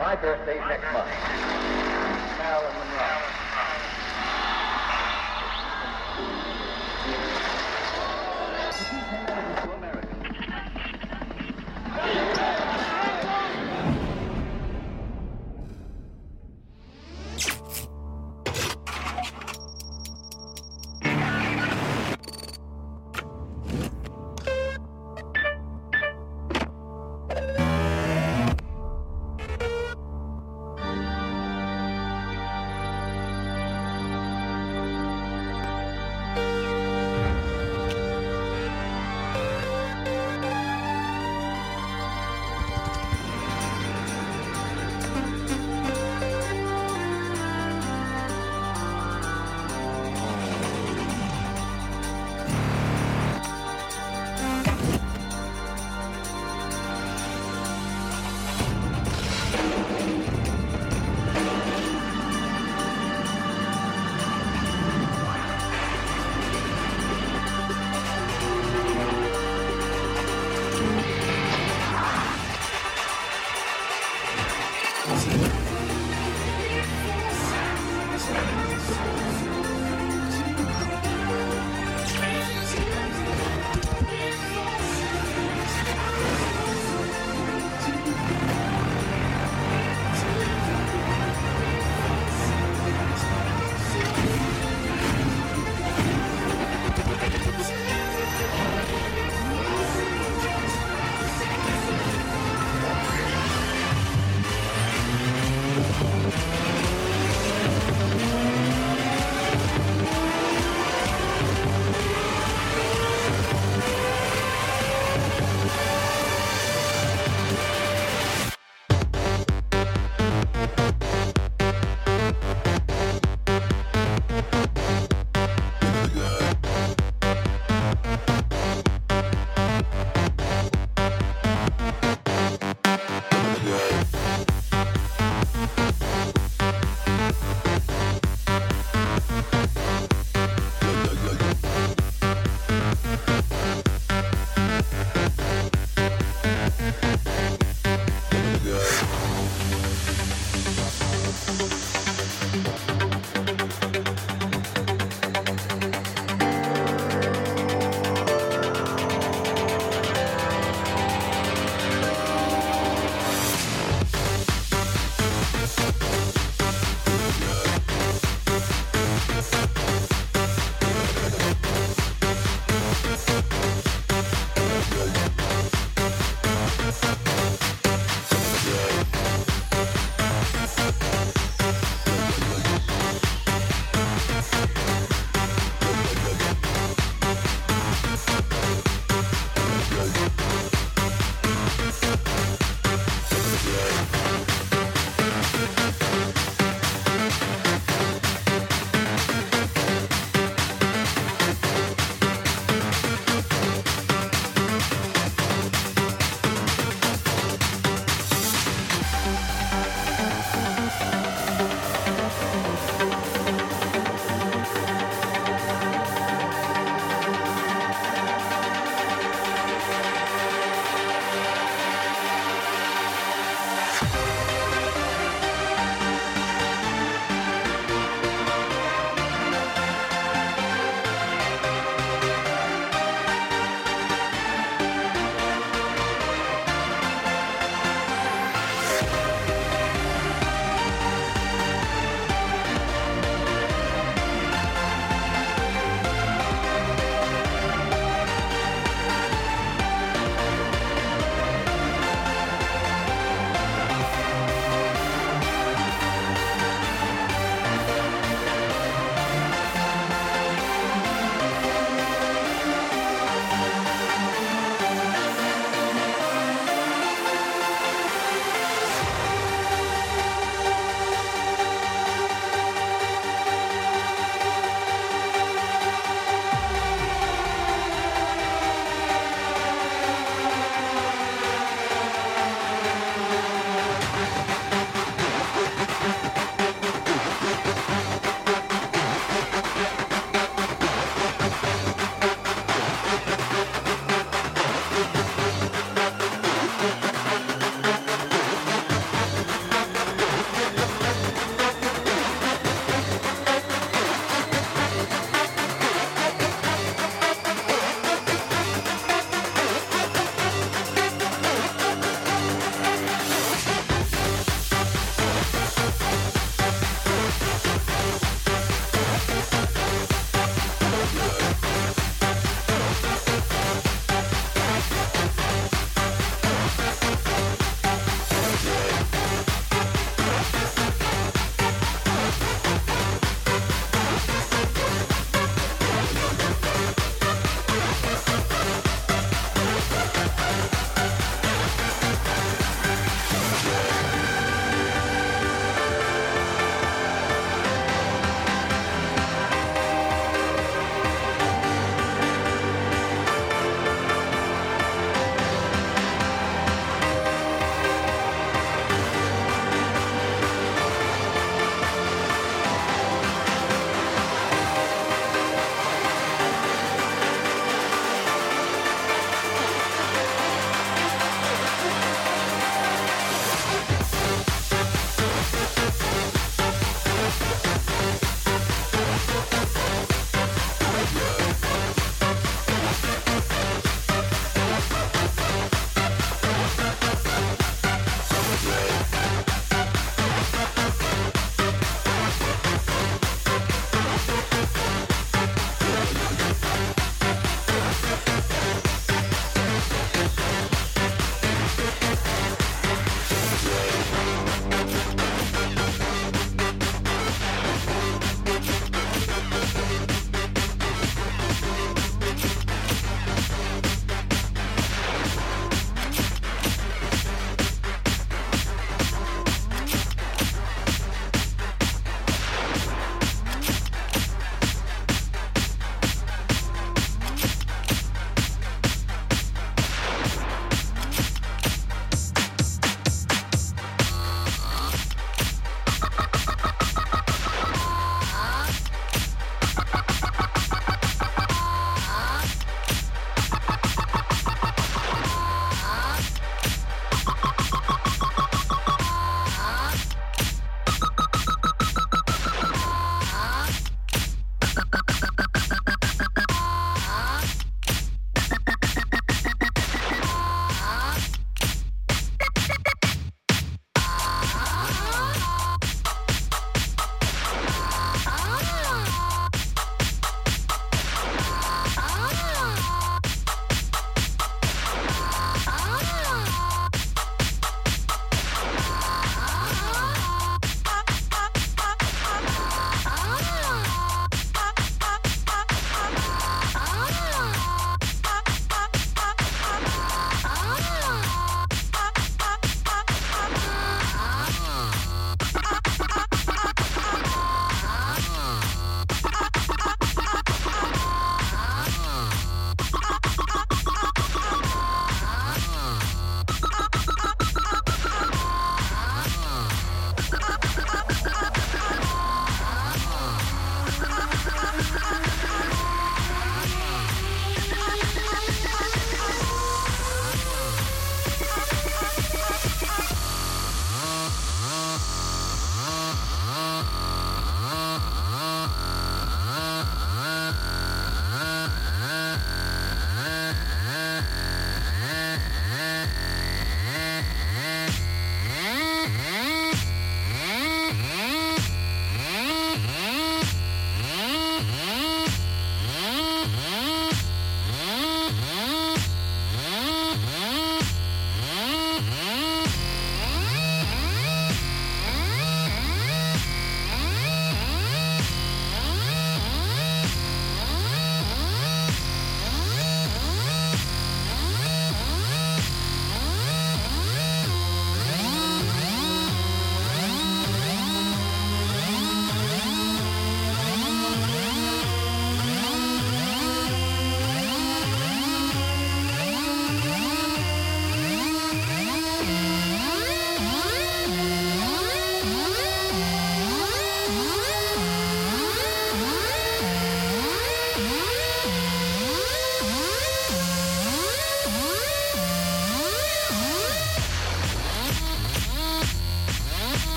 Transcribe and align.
My 0.00 0.16
birthday's 0.16 0.62
next 0.66 0.90
month. 0.94 1.10
Marilyn 2.38 2.72
Monroe. 2.72 3.39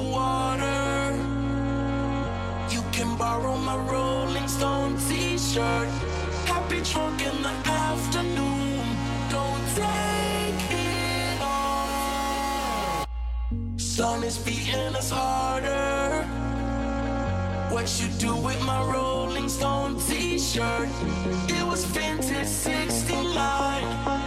water. 0.00 1.14
You 2.70 2.82
can 2.92 3.16
borrow 3.16 3.56
my 3.56 3.76
Rolling 3.76 4.48
Stone 4.48 4.96
t 5.08 5.38
shirt. 5.38 5.88
Happy 6.46 6.80
trunk 6.82 7.20
in 7.22 7.42
the 7.42 7.54
afternoon. 7.66 8.80
Don't 9.30 9.64
take 9.74 10.62
it 10.70 11.40
all. 11.42 13.04
Sun 13.76 14.24
is 14.24 14.38
beating 14.38 14.94
us 14.96 15.10
harder. 15.10 16.24
What 17.70 17.88
you 18.00 18.08
do 18.18 18.34
with 18.36 18.60
my 18.64 18.82
Rolling 18.92 19.48
Stone 19.48 19.98
t 20.00 20.38
shirt? 20.38 20.88
It 21.48 21.64
was 21.66 21.84
vintage 21.84 22.46
69. 22.46 24.19